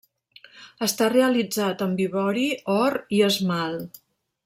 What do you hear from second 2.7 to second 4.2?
or i esmalt.